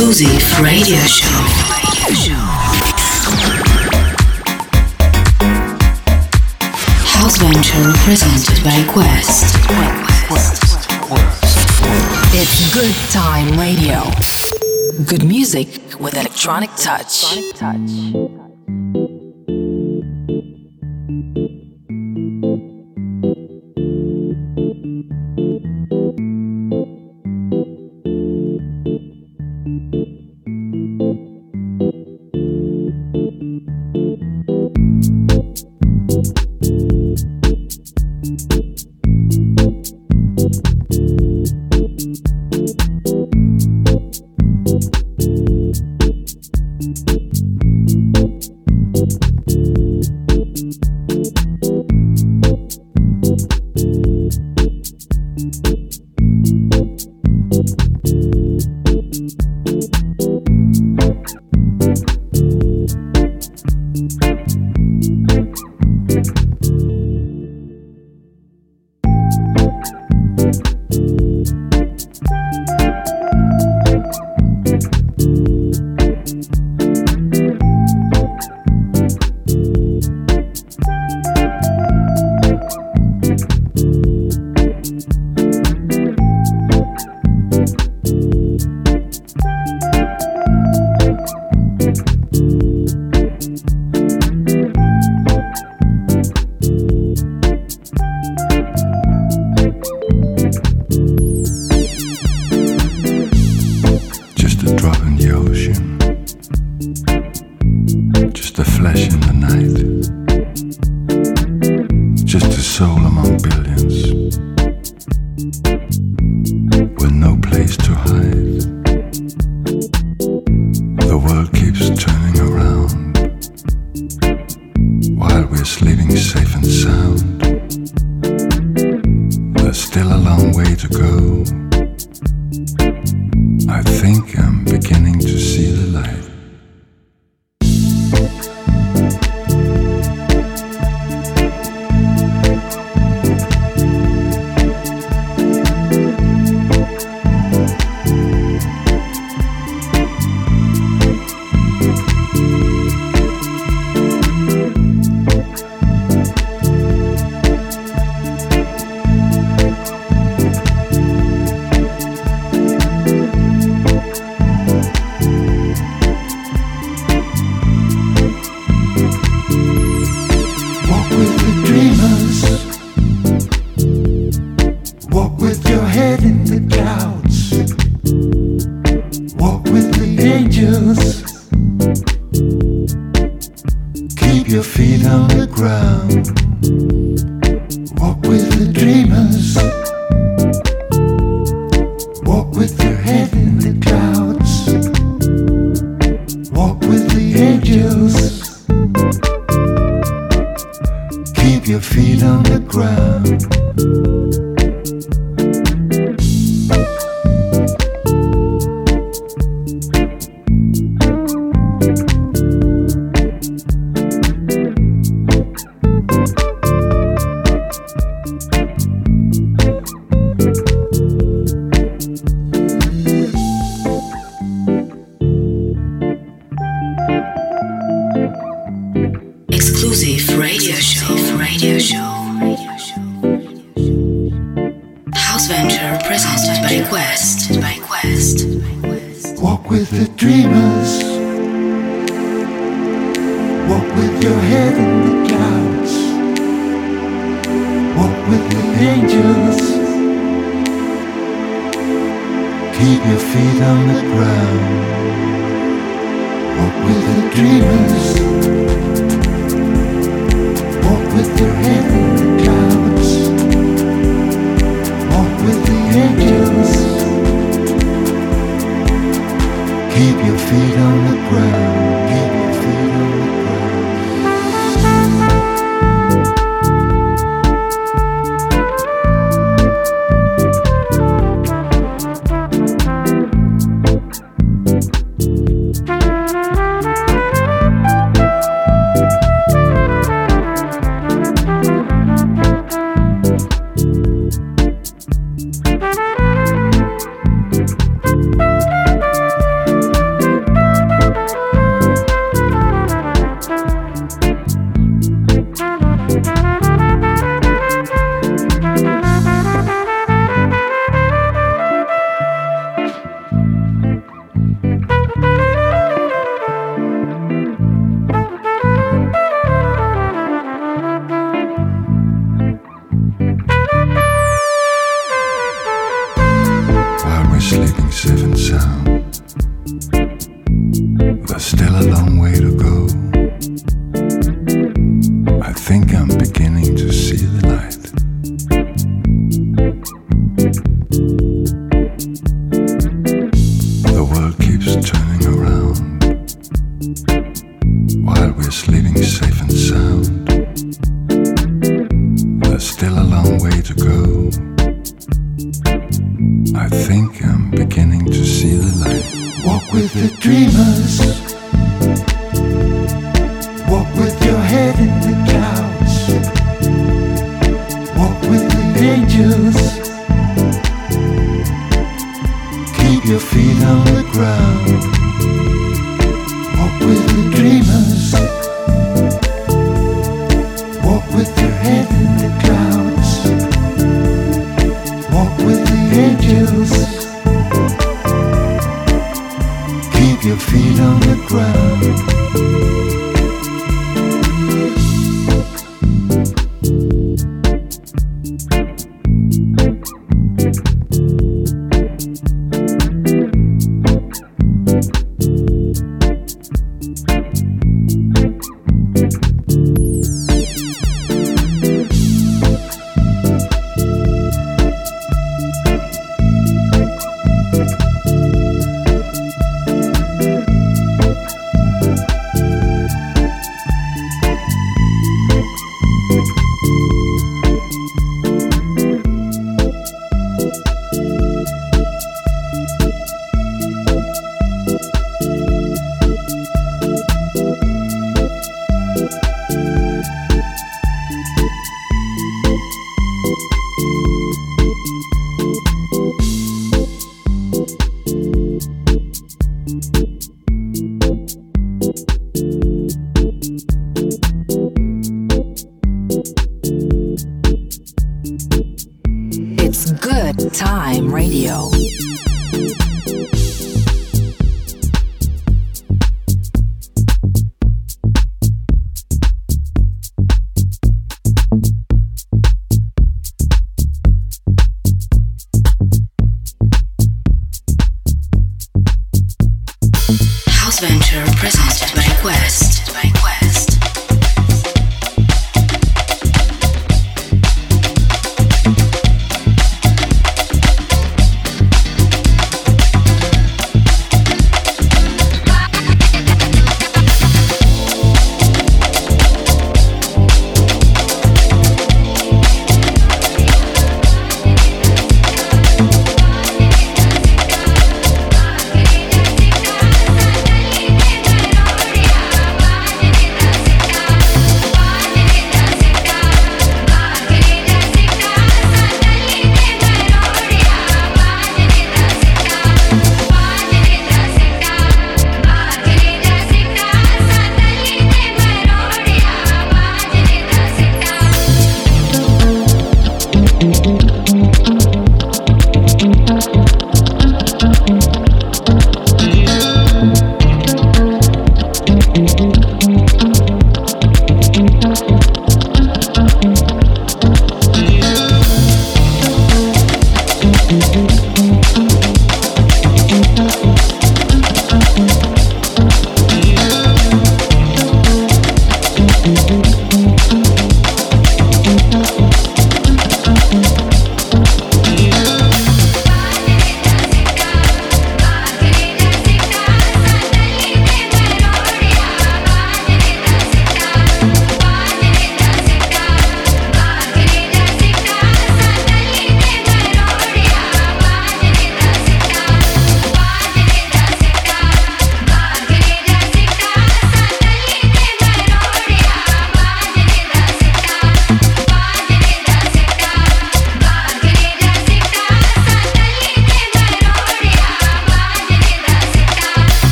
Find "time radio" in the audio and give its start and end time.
13.10-14.04